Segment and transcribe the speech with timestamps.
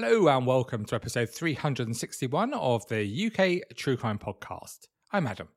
[0.00, 4.86] Hello and welcome to episode 361 of the UK True Crime Podcast.
[5.10, 5.48] I'm Adam.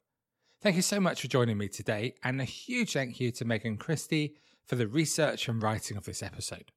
[0.64, 3.77] Thank you so much for joining me today, and a huge thank you to Megan
[3.77, 6.72] Christie for the research and writing of this episode.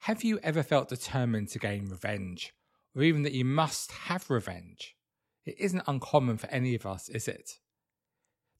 [0.00, 2.52] Have you ever felt determined to gain revenge,
[2.94, 4.96] or even that you must have revenge?
[5.46, 7.52] It isn't uncommon for any of us, is it?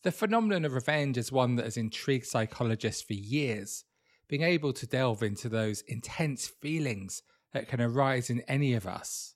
[0.05, 3.85] The phenomenon of revenge is one that has intrigued psychologists for years,
[4.27, 7.23] being able to delve into those intense feelings
[7.55, 9.35] that can arise in any of us.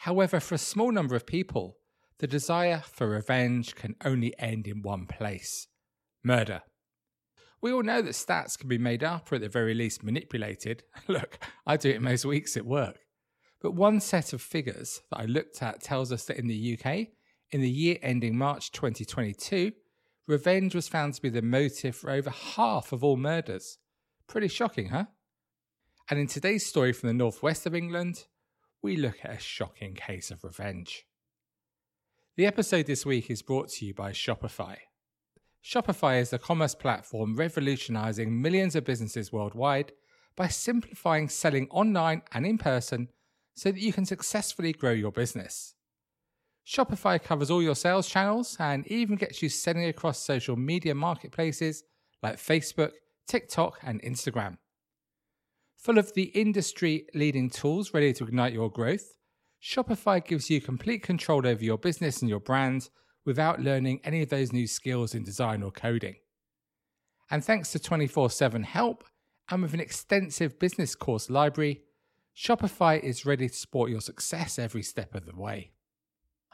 [0.00, 1.76] However, for a small number of people,
[2.18, 5.68] the desire for revenge can only end in one place
[6.24, 6.62] murder.
[7.60, 10.82] We all know that stats can be made up or at the very least manipulated.
[11.08, 12.98] Look, I do it most weeks at work.
[13.60, 17.08] But one set of figures that I looked at tells us that in the UK,
[17.50, 19.72] in the year ending March 2022,
[20.26, 23.78] revenge was found to be the motive for over half of all murders.
[24.26, 25.06] Pretty shocking, huh?
[26.08, 28.26] And in today's story from the northwest of England,
[28.80, 31.04] we look at a shocking case of revenge.
[32.36, 34.76] The episode this week is brought to you by Shopify.
[35.64, 39.90] Shopify is the commerce platform revolutionizing millions of businesses worldwide
[40.36, 43.08] by simplifying selling online and in person
[43.56, 45.74] so that you can successfully grow your business.
[46.64, 51.82] Shopify covers all your sales channels and even gets you selling across social media marketplaces
[52.22, 52.92] like Facebook,
[53.26, 54.58] TikTok, and Instagram.
[55.76, 59.14] Full of the industry leading tools ready to ignite your growth,
[59.62, 62.88] Shopify gives you complete control over your business and your brand
[63.24, 66.16] without learning any of those new skills in design or coding.
[67.30, 69.04] And thanks to 24 7 help
[69.50, 71.82] and with an extensive business course library,
[72.36, 75.72] Shopify is ready to support your success every step of the way.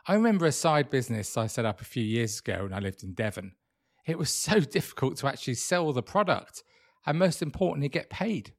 [0.06, 3.02] I remember a side business I set up a few years ago when I lived
[3.02, 3.52] in Devon.
[4.06, 6.62] It was so difficult to actually sell the product
[7.06, 8.52] and, most importantly, get paid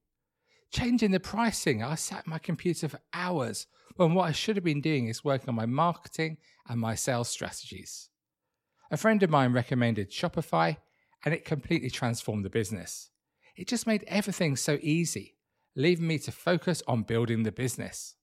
[0.74, 1.84] changing the pricing.
[1.84, 5.24] I sat at my computer for hours when what I should have been doing is
[5.24, 8.10] working on my marketing and my sales strategies.
[8.92, 10.78] A friend of mine recommended Shopify
[11.24, 13.12] and it completely transformed the business.
[13.56, 15.38] It just made everything so easy,
[15.76, 18.16] leaving me to focus on building the business.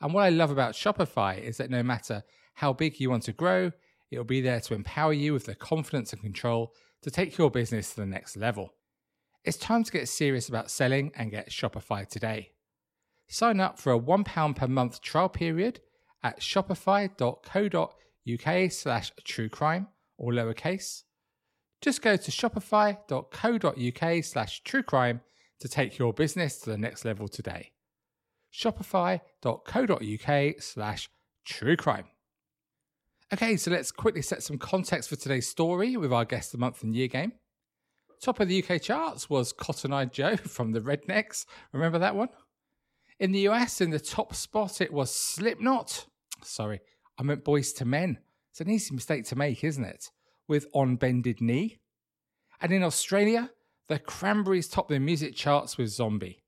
[0.00, 2.22] And what I love about Shopify is that no matter
[2.54, 3.72] how big you want to grow,
[4.10, 6.72] it'll be there to empower you with the confidence and control
[7.02, 8.74] to take your business to the next level.
[9.44, 12.50] It's time to get serious about selling and get Shopify today.
[13.28, 15.80] Sign up for a £1 per month trial period
[16.22, 21.02] at shopify.co.uk slash truecrime or lowercase.
[21.80, 25.20] Just go to shopify.co.uk slash truecrime
[25.60, 27.70] to take your business to the next level today.
[28.52, 31.08] Shopify.co.uk slash
[31.48, 32.04] truecrime.
[33.32, 36.64] Okay, so let's quickly set some context for today's story with our guest of the
[36.64, 37.32] month and year game.
[38.20, 41.46] Top of the UK charts was Cotton Eye Joe from the Rednex.
[41.72, 42.28] Remember that one?
[43.20, 46.06] In the US, in the top spot, it was Slipknot.
[46.42, 46.80] Sorry,
[47.18, 48.18] I meant Boyz II Men.
[48.50, 50.10] It's an easy mistake to make, isn't it?
[50.46, 51.78] With On Bended Knee.
[52.60, 53.50] And in Australia,
[53.88, 56.42] the Cranberries topped the music charts with Zombie.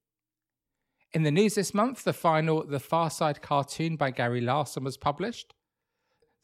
[1.13, 4.97] In the news this month, the final The Far Side cartoon by Gary Larson was
[4.97, 5.55] published.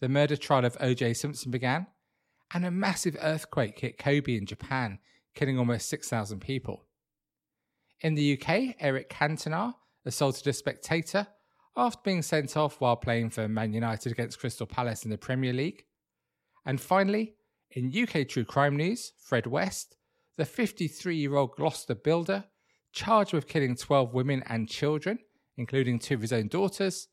[0.01, 1.15] The murder trial of O.J.
[1.15, 1.87] Simpson began,
[2.53, 4.99] and a massive earthquake hit Kobe in Japan,
[5.37, 6.83] killing almost 6,000 people.
[8.01, 9.75] In the UK, Eric Cantona
[10.05, 11.29] assaulted a spectator
[11.77, 15.53] after being sent off while playing for Man United against Crystal Palace in the Premier
[15.53, 15.85] League.
[16.65, 17.35] And finally,
[17.71, 19.97] in UK true crime news, Fred West,
[20.37, 22.45] the 53 year old Gloucester builder,
[22.93, 25.19] charged with killing 12 women and children,
[25.57, 27.09] including two of his own daughters,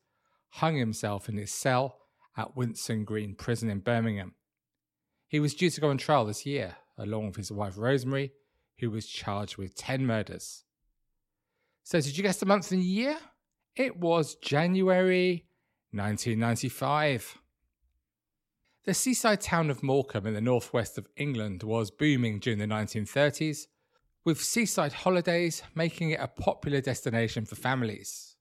[0.48, 1.98] hung himself in his cell
[2.36, 4.34] at Winson Green Prison in Birmingham.
[5.28, 8.32] He was due to go on trial this year, along with his wife Rosemary,
[8.78, 10.64] who was charged with 10 murders.
[11.82, 13.16] So, did you guess the month and year?
[13.76, 15.46] It was January
[15.92, 17.38] 1995.
[18.84, 23.66] The seaside town of Morecambe in the northwest of England was booming during the 1930s,
[24.24, 28.36] with seaside holidays making it a popular destination for families.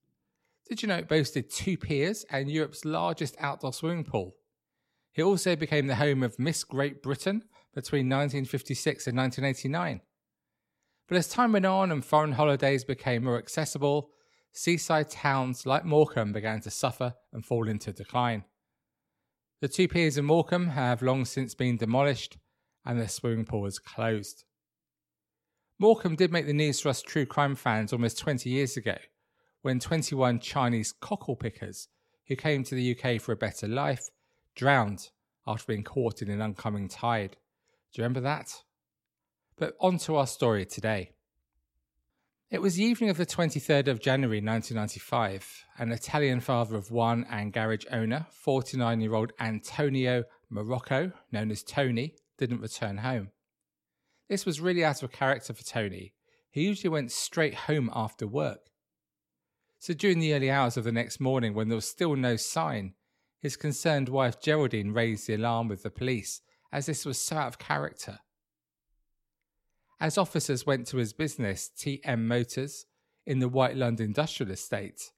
[0.67, 4.35] Did you know it boasted two piers and Europe's largest outdoor swimming pool?
[5.15, 7.43] It also became the home of Miss Great Britain
[7.73, 10.01] between 1956 and 1989.
[11.07, 14.09] But as time went on and foreign holidays became more accessible,
[14.51, 18.45] seaside towns like Morecambe began to suffer and fall into decline.
[19.61, 22.37] The two piers in Morecambe have long since been demolished
[22.85, 24.43] and the swimming pool is closed.
[25.79, 28.95] Morecambe did make the news for us true crime fans almost 20 years ago
[29.61, 31.87] when 21 Chinese cockle pickers
[32.27, 34.09] who came to the UK for a better life
[34.55, 35.09] drowned
[35.47, 37.37] after being caught in an oncoming tide.
[37.93, 38.63] Do you remember that?
[39.55, 41.11] But on to our story today.
[42.49, 45.65] It was the evening of the 23rd of January 1995.
[45.77, 51.61] An Italian father of one and garage owner, 49 year old Antonio Marrocco, known as
[51.61, 53.29] Tony, didn't return home.
[54.27, 56.13] This was really out of character for Tony.
[56.49, 58.71] He usually went straight home after work.
[59.77, 62.95] So during the early hours of the next morning, when there was still no sign,
[63.39, 66.41] his concerned wife Geraldine raised the alarm with the police,
[66.73, 68.19] as this was so out of character.
[70.01, 72.87] As officers went to his business, TM Motors,
[73.25, 75.11] in the White Lund Industrial Estate,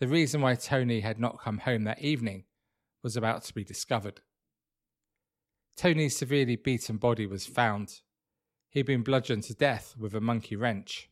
[0.00, 2.44] the reason why Tony had not come home that evening
[3.02, 4.22] was about to be discovered.
[5.76, 8.00] Tony's severely beaten body was found.
[8.70, 11.10] He'd been bludgeoned to death with a monkey wrench.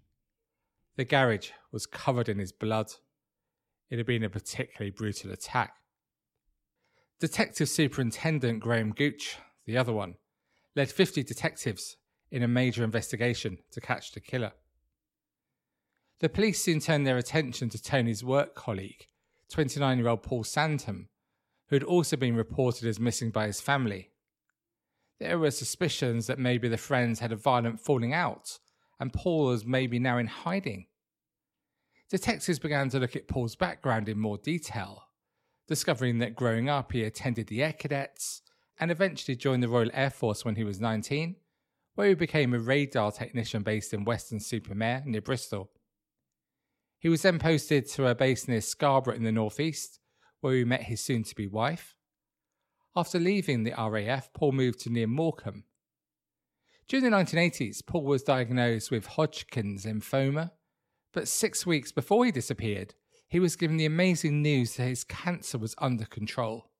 [0.96, 2.90] The garage was covered in his blood.
[3.90, 5.74] It had been a particularly brutal attack.
[7.20, 10.14] Detective Superintendent Graham Gooch, the other one,
[10.76, 11.96] led 50 detectives
[12.30, 14.52] in a major investigation to catch the killer.
[16.20, 19.06] The police soon turned their attention to Tony's work colleague,
[19.50, 21.08] 29 year old Paul Sandham,
[21.68, 24.10] who had also been reported as missing by his family.
[25.20, 28.58] There were suspicions that maybe the friends had a violent falling out
[29.00, 30.86] and Paul was maybe now in hiding.
[32.10, 35.04] Detectives began to look at Paul's background in more detail,
[35.66, 38.42] discovering that growing up he attended the Air Cadets
[38.78, 41.36] and eventually joined the Royal Air Force when he was 19
[41.94, 45.70] where he became a radar technician based in Weston-super-Mare near Bristol.
[46.98, 50.00] He was then posted to a base near Scarborough in the northeast,
[50.40, 51.94] where he met his soon to be wife.
[52.96, 55.64] After leaving the RAF, Paul moved to near Morecambe.
[56.88, 60.50] During the 1980s, Paul was diagnosed with Hodgkin's lymphoma,
[61.12, 62.94] but six weeks before he disappeared,
[63.28, 66.70] he was given the amazing news that his cancer was under control.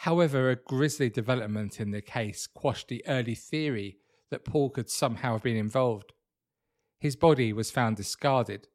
[0.00, 3.98] However, a grisly development in the case quashed the early theory
[4.30, 6.12] that Paul could somehow have been involved.
[6.98, 8.68] His body was found discarded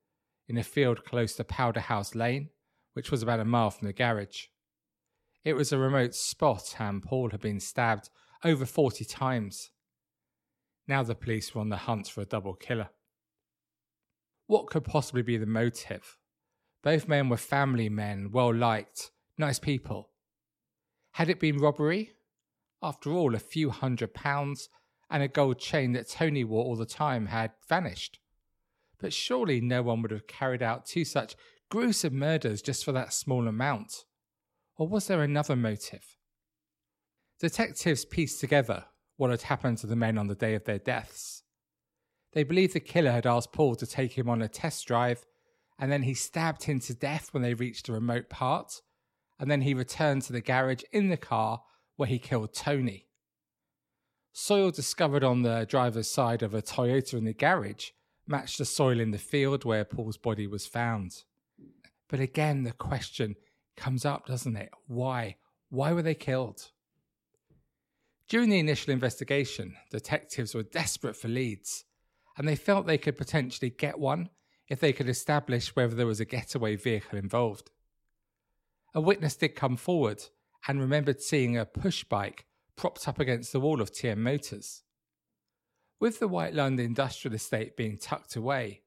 [0.48, 2.50] in a field close to Powderhouse Lane,
[2.94, 4.48] which was about a mile from the garage.
[5.44, 8.10] It was a remote spot, and Paul had been stabbed
[8.44, 9.72] over 40 times.
[10.88, 12.90] Now the police were on the hunt for a double killer.
[14.48, 16.18] What could possibly be the motive?
[16.84, 20.11] Both men were family men, well liked, nice people.
[21.12, 22.12] Had it been robbery?
[22.82, 24.70] After all, a few hundred pounds
[25.10, 28.20] and a gold chain that Tony wore all the time had vanished.
[29.00, 31.36] But surely no one would have carried out two such
[31.70, 34.06] gruesome murders just for that small amount.
[34.78, 36.18] Or was there another motive?
[37.40, 38.86] Detectives pieced together
[39.18, 41.44] what had happened to the men on the day of their deaths.
[42.34, 45.26] They believed the killer had asked Paul to take him on a test drive,
[45.78, 48.82] and then he stabbed him to death when they reached a remote part,
[49.42, 51.64] and then he returned to the garage in the car
[51.96, 53.08] where he killed Tony.
[54.32, 57.88] Soil discovered on the driver's side of a Toyota in the garage
[58.28, 61.24] matched the soil in the field where Paul's body was found.
[62.08, 63.36] But again, the question
[63.76, 64.70] comes up, doesn't it?
[64.86, 65.38] Why?
[65.70, 66.70] Why were they killed?
[68.30, 71.84] During the initial investigation, detectives were desperate for leads,
[72.38, 74.30] and they felt they could potentially get one
[74.68, 77.72] if they could establish whether there was a getaway vehicle involved
[78.94, 80.24] a witness did come forward
[80.68, 82.46] and remembered seeing a push bike
[82.76, 84.84] propped up against the wall of TM Motors.
[86.00, 88.82] With the White Lund industrial estate being tucked away,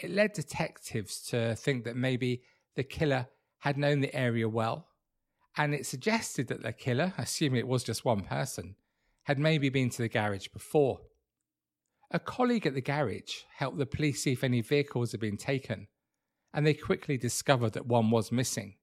[0.00, 2.42] it led detectives to think that maybe
[2.76, 3.28] the killer
[3.60, 4.88] had known the area well,
[5.56, 8.76] and it suggested that the killer, assuming it was just one person,
[9.24, 11.00] had maybe been to the garage before.
[12.10, 15.88] A colleague at the garage helped the police see if any vehicles had been taken,
[16.52, 18.76] and they quickly discovered that one was missing.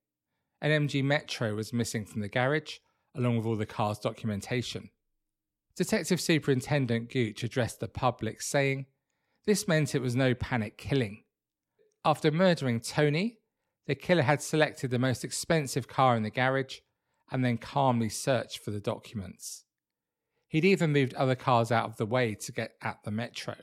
[0.62, 2.78] An MG Metro was missing from the garage,
[3.16, 4.89] along with all the car's documentation.
[5.75, 8.86] Detective Superintendent Gooch addressed the public, saying,
[9.46, 11.24] This meant it was no panic killing.
[12.04, 13.38] After murdering Tony,
[13.88, 16.80] the killer had selected the most expensive car in the garage
[17.32, 19.63] and then calmly searched for the documents.
[20.48, 23.56] He'd even moved other cars out of the way to get at the Metro.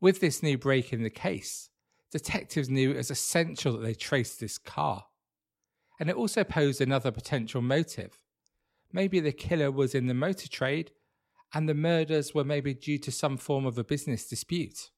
[0.00, 1.68] With this new break in the case,
[2.10, 5.04] detectives knew it was essential that they trace this car
[5.98, 8.18] and it also posed another potential motive.
[8.92, 10.92] Maybe the killer was in the motor trade
[11.54, 14.90] and the murders were maybe due to some form of a business dispute.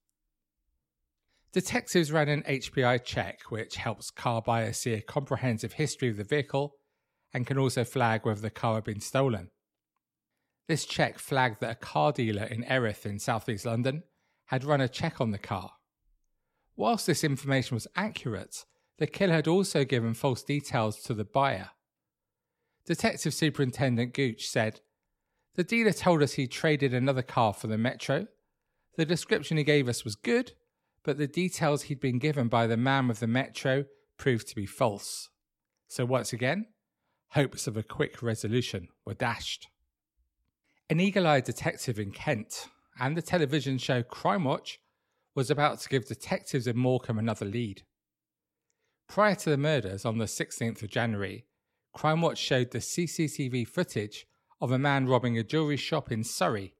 [1.53, 6.25] Detectives ran an HPI check, which helps car buyers see a comprehensive history of the
[6.25, 6.75] vehicle
[7.33, 9.51] and can also flag whether the car had been stolen.
[10.67, 14.05] This check flagged that a car dealer in Erith in southeast London
[14.47, 15.73] had run a check on the car.
[16.77, 18.65] Whilst this information was accurate,
[18.99, 21.71] the killer had also given false details to the buyer.
[22.87, 24.81] Detective Superintendent Gooch said,
[25.55, 28.27] The dealer told us he traded another car for the Metro.
[28.97, 30.53] The description he gave us was good,
[31.03, 33.85] but the details he'd been given by the man with the metro
[34.17, 35.29] proved to be false.
[35.89, 36.67] So once again,
[37.31, 39.69] hopes of a quick resolution were dashed.
[40.89, 44.79] An eagle eyed detective in Kent and the television show Crime Watch
[45.35, 47.83] was about to give detectives in Morecambe another lead.
[49.15, 51.47] Prior to the murders on the 16th of January,
[51.93, 54.27] Crime Watch showed the CCTV footage
[54.61, 56.75] of a man robbing a jewellery shop in Surrey,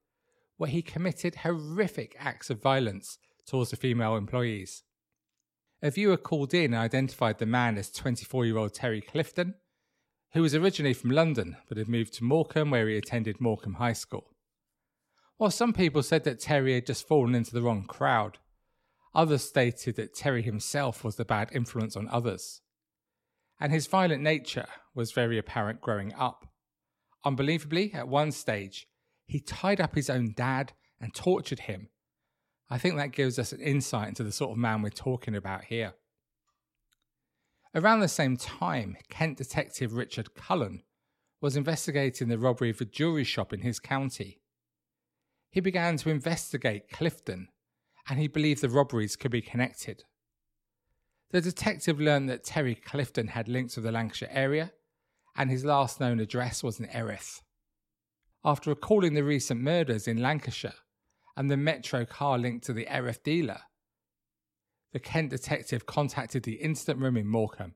[0.57, 4.83] where he committed horrific acts of violence towards the female employees.
[5.81, 9.55] A viewer called in and identified the man as 24 year old Terry Clifton,
[10.33, 13.93] who was originally from London but had moved to Morecambe where he attended Morecambe High
[13.93, 14.29] School.
[15.37, 18.39] While some people said that Terry had just fallen into the wrong crowd,
[19.15, 22.61] others stated that Terry himself was the bad influence on others.
[23.61, 26.47] And his violent nature was very apparent growing up.
[27.25, 28.87] Unbelievably, at one stage,
[29.27, 31.89] he tied up his own dad and tortured him.
[32.69, 35.65] I think that gives us an insight into the sort of man we're talking about
[35.65, 35.95] here.
[37.75, 40.83] Around the same time, Kent detective Richard Cullen
[41.41, 44.41] was investigating the robbery of a jewellery shop in his county.
[45.51, 47.49] He began to investigate Clifton
[48.09, 50.05] and he believed the robberies could be connected.
[51.31, 54.73] The detective learned that Terry Clifton had links with the Lancashire area
[55.37, 57.43] and his last known address was in Erith.
[58.45, 60.75] After recalling the recent murders in Lancashire
[61.37, 63.61] and the Metro car linked to the Erith dealer,
[64.93, 67.75] the Kent detective contacted the incident room in Morecambe.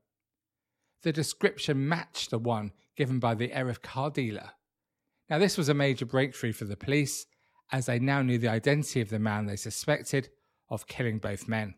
[1.01, 4.51] The description matched the one given by the Erith car dealer.
[5.29, 7.25] Now, this was a major breakthrough for the police
[7.71, 10.29] as they now knew the identity of the man they suspected
[10.69, 11.75] of killing both men.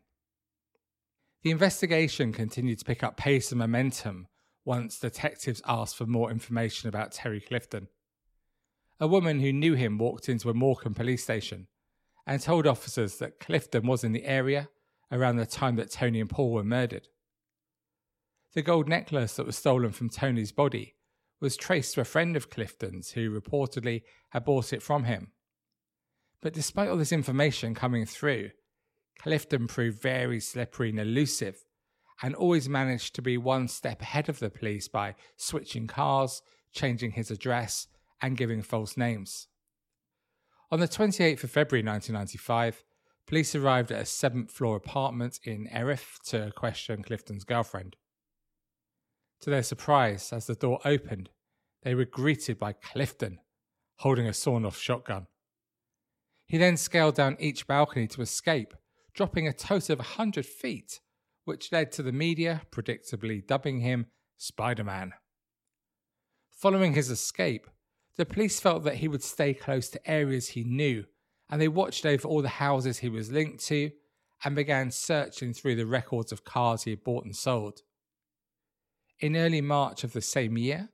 [1.44, 4.28] The investigation continued to pick up pace and momentum
[4.64, 7.88] once detectives asked for more information about Terry Clifton.
[9.00, 11.68] A woman who knew him walked into a Morecambe police station
[12.28, 14.70] and told officers that Clifton was in the area
[15.12, 17.08] around the time that Tony and Paul were murdered.
[18.54, 20.96] The gold necklace that was stolen from Tony's body
[21.40, 25.32] was traced to a friend of Clifton's who reportedly had bought it from him.
[26.42, 28.52] But despite all this information coming through,
[29.20, 31.64] Clifton proved very slippery and elusive
[32.24, 36.42] and always managed to be one step ahead of the police by switching cars,
[36.74, 37.88] changing his address,
[38.22, 39.48] and giving false names.
[40.72, 42.84] On the 28th of February 1995,
[43.28, 47.96] police arrived at a seventh floor apartment in Erith to question Clifton's girlfriend.
[49.42, 51.30] To their surprise, as the door opened,
[51.84, 53.40] they were greeted by Clifton
[53.98, 55.28] holding a sawn off shotgun.
[56.52, 58.74] He then scaled down each balcony to escape,
[59.14, 61.00] dropping a total of 100 feet
[61.46, 65.14] which led to the media predictably dubbing him Spider Man.
[66.50, 67.70] Following his escape,
[68.18, 71.06] the police felt that he would stay close to areas he knew,
[71.50, 73.92] and they watched over all the houses he was linked to
[74.44, 77.80] and began searching through the records of cars he had bought and sold.
[79.22, 80.90] In early March of the same year,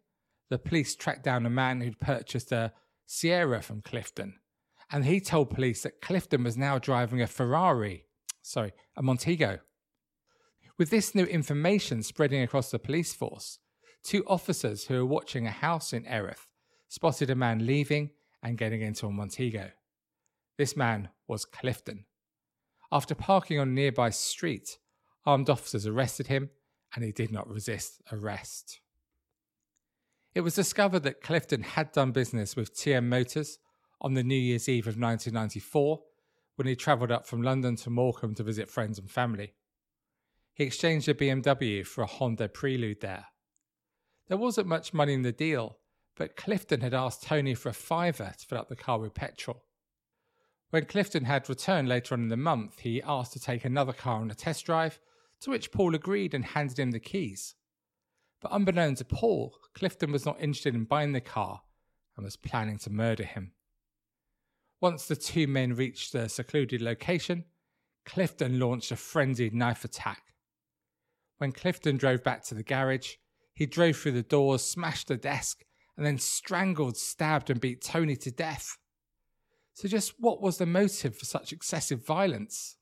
[0.49, 2.73] the police tracked down a man who'd purchased a
[3.07, 4.35] Sierra from Clifton,
[4.91, 8.05] and he told police that Clifton was now driving a Ferrari,
[8.41, 9.59] sorry, a Montego.
[10.77, 13.59] With this new information spreading across the police force,
[14.03, 16.51] two officers who were watching a house in Erith
[16.87, 19.71] spotted a man leaving and getting into a Montego.
[20.57, 22.05] This man was Clifton.
[22.91, 24.77] After parking on a nearby street,
[25.25, 26.49] armed officers arrested him
[26.95, 28.79] and he did not resist arrest.
[30.33, 33.59] It was discovered that Clifton had done business with TM Motors
[34.01, 36.01] on the New Year's Eve of 1994
[36.55, 39.53] when he travelled up from London to Morecambe to visit friends and family.
[40.53, 43.25] He exchanged a BMW for a Honda Prelude there.
[44.27, 45.77] There wasn't much money in the deal,
[46.15, 49.63] but Clifton had asked Tony for a fiver to fill up the car with petrol.
[50.71, 54.19] When Clifton had returned later on in the month, he asked to take another car
[54.19, 54.99] on a test drive,
[55.41, 57.55] to which Paul agreed and handed him the keys.
[58.41, 61.61] But unbeknown to Paul, Clifton was not interested in buying the car
[62.15, 63.51] and was planning to murder him.
[64.79, 67.43] Once the two men reached the secluded location,
[68.05, 70.33] Clifton launched a frenzied knife attack.
[71.39, 73.15] When Clifton drove back to the garage,
[73.53, 75.65] he drove through the doors, smashed the desk,
[75.95, 78.77] and then strangled, stabbed, and beat Tony to death.
[79.73, 82.77] So, just what was the motive for such excessive violence?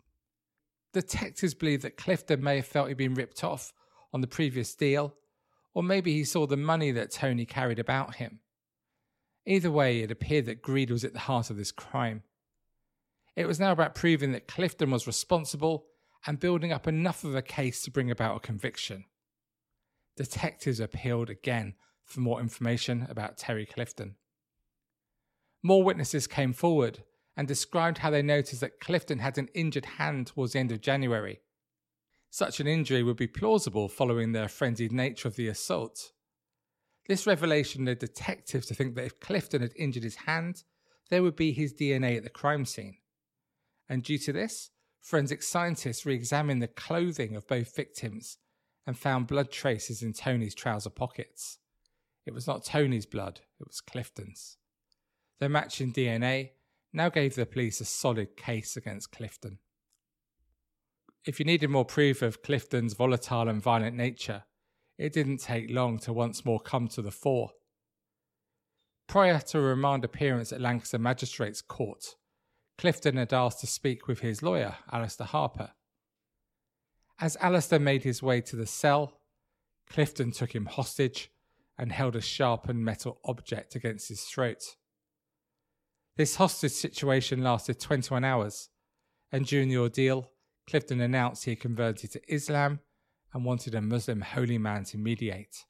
[0.94, 3.74] Detectives believe that Clifton may have felt he'd been ripped off
[4.14, 5.16] on the previous deal,
[5.74, 8.40] or maybe he saw the money that Tony carried about him.
[9.46, 12.24] Either way, it appeared that greed was at the heart of this crime.
[13.36, 15.86] It was now about proving that Clifton was responsible
[16.26, 19.06] and building up enough of a case to bring about a conviction.
[20.18, 24.16] Detectives appealed again for more information about Terry Clifton.
[25.62, 27.04] More witnesses came forward,
[27.38, 30.82] and described how they noticed that Clifton had an injured hand towards the end of
[30.82, 31.42] January.
[32.30, 36.12] Such an injury would be plausible following the frenzied nature of the assault.
[37.08, 40.64] This revelation led detectives to think that if Clifton had injured his hand,
[41.10, 42.98] there would be his DNA at the crime scene.
[43.88, 44.72] And due to this,
[45.02, 48.38] forensic scientists re examined the clothing of both victims
[48.88, 51.60] and found blood traces in Tony's trouser pockets.
[52.26, 54.58] It was not Tony's blood, it was Clifton's.
[55.40, 56.52] Their matching DNA
[56.92, 59.60] now gave the police a solid case against Clifton.
[61.26, 64.44] If you needed more proof of Clifton's volatile and violent nature,
[64.98, 67.52] it didn't take long to once more come to the fore.
[69.08, 72.16] Prior to a remand appearance at Lancaster Magistrates Court,
[72.78, 75.72] Clifton had asked to speak with his lawyer, Alistair Harper.
[77.20, 79.22] As Alistair made his way to the cell,
[79.90, 81.32] Clifton took him hostage
[81.78, 84.76] and held a sharpened metal object against his throat.
[86.18, 88.70] This hostage situation lasted 21 hours,
[89.32, 90.32] and during the ordeal,
[90.68, 92.80] Clifton announced he had converted to Islam
[93.36, 95.66] and wanted a Muslim holy man to mediate.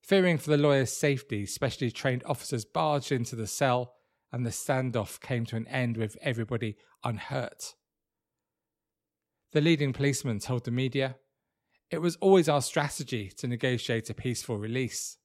[0.00, 3.94] Fearing for the lawyer's safety, specially trained officers barged into the cell,
[4.30, 7.74] and the standoff came to an end with everybody unhurt.
[9.50, 11.16] The leading policeman told the media,
[11.90, 15.16] It was always our strategy to negotiate a peaceful release.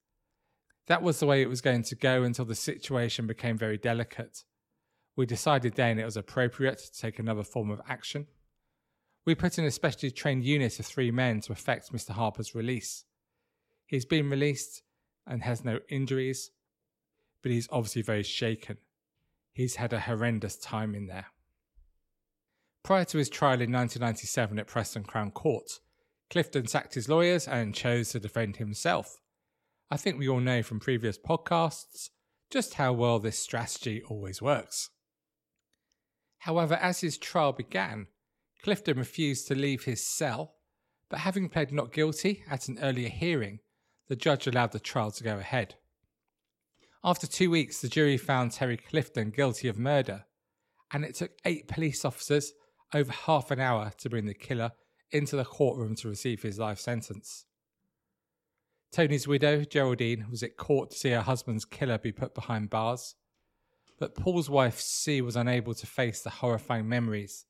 [0.87, 4.43] That was the way it was going to go until the situation became very delicate.
[5.15, 8.25] We decided then it was appropriate to take another form of action.
[9.25, 12.11] We put in a specially trained unit of three men to effect Mr.
[12.11, 13.05] Harper's release.
[13.87, 14.83] He's been released
[15.25, 16.51] and has no injuries,
[17.41, 18.77] but he's obviously very shaken.
[19.51, 21.27] He's had a horrendous time in there.
[22.83, 25.79] Prior to his trial in 1997 at Preston Crown Court,
[26.29, 29.17] Clifton sacked his lawyers and chose to defend himself.
[29.89, 32.09] I think we all know from previous podcasts
[32.51, 34.91] just how well this strategy always works.
[36.39, 38.07] However, as his trial began,
[38.65, 40.55] Clifton refused to leave his cell,
[41.07, 43.59] but having pled not guilty at an earlier hearing,
[44.07, 45.75] the judge allowed the trial to go ahead.
[47.03, 50.25] After two weeks, the jury found Terry Clifton guilty of murder,
[50.91, 52.53] and it took eight police officers
[52.91, 54.71] over half an hour to bring the killer
[55.11, 57.45] into the courtroom to receive his life sentence.
[58.91, 63.13] Tony's widow, Geraldine, was at court to see her husband's killer be put behind bars.
[63.99, 67.45] But Paul's wife, Sue, was unable to face the horrifying memories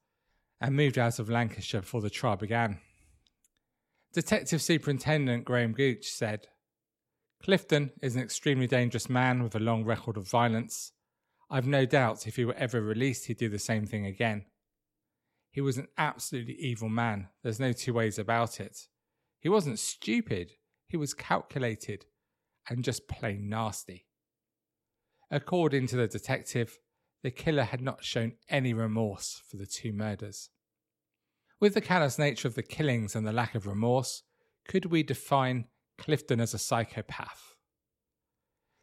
[0.62, 2.80] and moved out of Lancashire before the trial began.
[4.14, 6.48] Detective Superintendent Graham Gooch said,
[7.44, 10.94] Clifton is an extremely dangerous man with a long record of violence.
[11.50, 14.46] I've no doubt if he were ever released, he'd do the same thing again.
[15.52, 17.30] He was an absolutely evil man.
[17.44, 18.88] There's no two ways about it.
[19.40, 20.54] He wasn't stupid,
[20.88, 22.06] he was calculated
[22.70, 24.08] and just plain nasty.
[25.30, 26.80] According to the detective,
[27.26, 30.52] the killer had not shown any remorse for the two murders.
[31.60, 34.22] With the callous nature of the killings and the lack of remorse,
[34.68, 35.66] could we define
[35.98, 37.56] Clifton as a psychopath?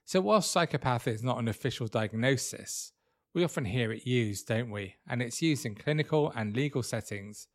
[0.05, 2.92] So, whilst psychopath is not an official diagnosis,
[3.33, 4.96] we often hear it used, don't we?
[5.09, 7.46] And it's used in clinical and legal settings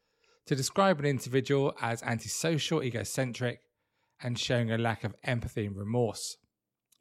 [0.45, 3.59] to describe an individual as antisocial, egocentric,
[4.23, 6.37] and showing a lack of empathy and remorse.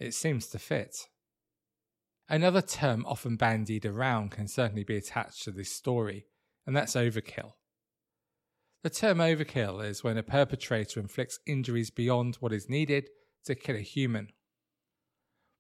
[0.00, 1.06] It seems to fit.
[2.28, 6.26] Another term often bandied around can certainly be attached to this story,
[6.66, 7.52] and that's overkill.
[8.82, 13.08] The term overkill is when a perpetrator inflicts injuries beyond what is needed
[13.44, 14.28] to kill a human.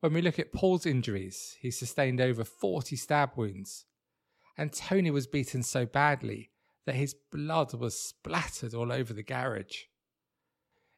[0.00, 3.86] When we look at Paul's injuries, he sustained over 40 stab wounds,
[4.56, 6.50] and Tony was beaten so badly
[6.84, 9.84] that his blood was splattered all over the garage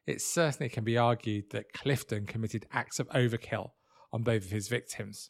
[0.09, 3.73] it certainly can be argued that Clifton committed acts of overkill
[4.11, 5.29] on both of his victims.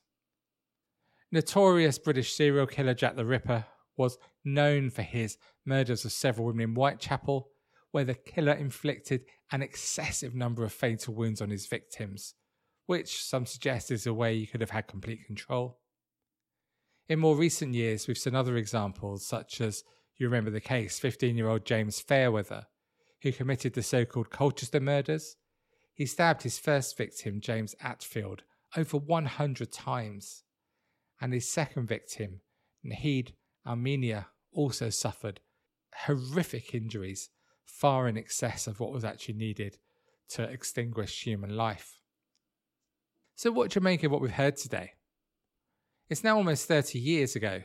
[1.31, 3.65] Notorious British serial killer Jack the Ripper
[3.95, 7.49] was known for his murders of several women in Whitechapel,
[7.91, 12.33] where the killer inflicted an excessive number of fatal wounds on his victims,
[12.87, 15.79] which some suggest is a way he could have had complete control.
[17.07, 19.83] In more recent years, we've seen other examples, such as
[20.17, 22.65] you remember the case 15 year old James Fairweather,
[23.21, 25.35] who committed the so called Colchester murders.
[25.93, 28.39] He stabbed his first victim, James Attfield,
[28.75, 30.43] over 100 times.
[31.21, 32.41] And his second victim,
[32.85, 33.33] Nahid
[33.65, 35.41] Almanea, also suffered
[36.05, 37.29] horrific injuries
[37.65, 39.77] far in excess of what was actually needed
[40.29, 41.99] to extinguish human life.
[43.35, 44.93] So, what do you make of what we've heard today?
[46.09, 47.61] It's now almost 30 years ago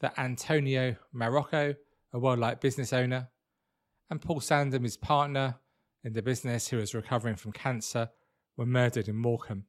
[0.00, 1.74] that Antonio Marrocco,
[2.12, 3.28] a worldwide business owner,
[4.10, 5.56] and Paul Sandham, his partner
[6.04, 8.10] in the business who was recovering from cancer,
[8.56, 9.64] were murdered in Morecambe.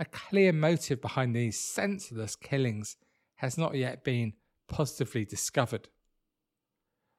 [0.00, 2.96] A clear motive behind these senseless killings
[3.34, 4.32] has not yet been
[4.66, 5.90] positively discovered.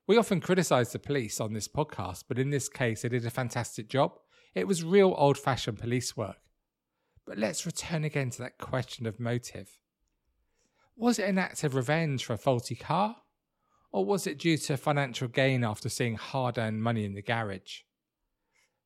[0.08, 3.30] We often criticise the police on this podcast, but in this case, they did a
[3.30, 4.14] fantastic job.
[4.56, 6.38] It was real old fashioned police work.
[7.24, 9.78] But let's return again to that question of motive.
[10.96, 13.16] Was it an act of revenge for a faulty car?
[13.92, 17.82] Or was it due to financial gain after seeing hard earned money in the garage?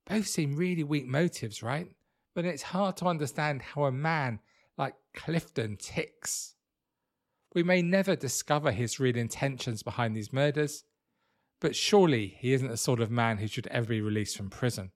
[0.05, 1.87] Both seem really weak motives, right?
[2.35, 4.39] But it's hard to understand how a man
[4.77, 6.55] like Clifton ticks.
[7.53, 10.83] We may never discover his real intentions behind these murders,
[11.61, 14.91] but surely he isn't the sort of man who should ever be released from prison.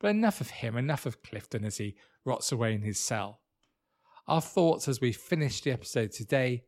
[0.00, 3.40] But enough of him, enough of Clifton as he rots away in his cell.
[4.26, 6.64] Our thoughts as we finish the episode today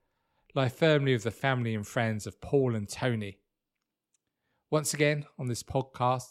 [0.55, 3.39] lie firmly with the family and friends of Paul and Tony.
[4.71, 6.27] Once again, on this podcast,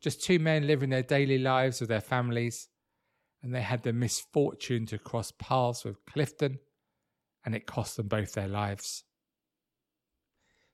[0.00, 2.68] just two men living their daily lives with their families,
[3.42, 6.58] and they had the misfortune to cross paths with Clifton,
[7.44, 9.04] and it cost them both their lives.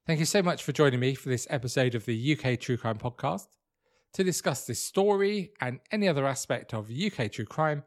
[0.06, 2.98] Thank you so much for joining me for this episode of the UK True Crime
[2.98, 3.46] Podcast.
[4.14, 7.84] To discuss this story and any other aspect of UK True Crime,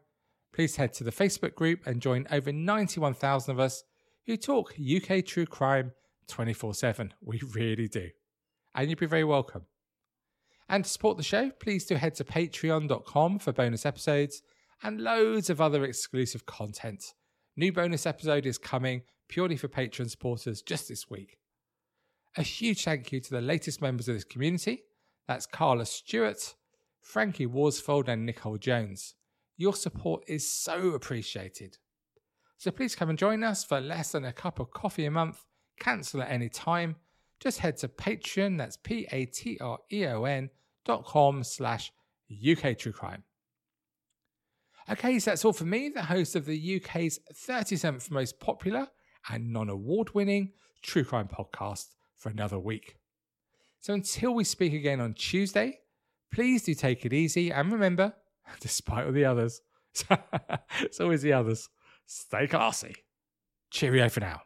[0.52, 3.84] please head to the Facebook group and join over 91,000 of us
[4.24, 5.92] who talk UK True Crime
[6.28, 7.14] 24 7.
[7.20, 8.08] We really do.
[8.74, 9.66] And you'd be very welcome.
[10.68, 14.42] And to support the show, please do head to patreon.com for bonus episodes
[14.82, 17.14] and loads of other exclusive content.
[17.56, 21.38] New bonus episode is coming purely for Patreon supporters just this week.
[22.36, 24.82] A huge thank you to the latest members of this community.
[25.26, 26.54] That's Carla Stewart,
[27.00, 29.14] Frankie Worsfold, and Nicole Jones.
[29.56, 31.78] Your support is so appreciated.
[32.58, 35.44] So please come and join us for less than a cup of coffee a month.
[35.78, 36.96] Cancel at any time.
[37.40, 40.50] Just head to Patreon, that's P-A-T-R-E-O-N
[40.84, 41.92] dot com slash
[42.30, 43.22] UK True Crime.
[44.88, 48.86] Okay, so that's all for me, the host of the UK's 37th most popular
[49.28, 52.96] and non-award winning true crime podcast for another week.
[53.80, 55.80] So until we speak again on Tuesday,
[56.32, 58.14] please do take it easy and remember,
[58.60, 59.60] despite all the others,
[60.80, 61.68] it's always the others,
[62.06, 62.94] stay classy.
[63.70, 64.42] Cheerio for now.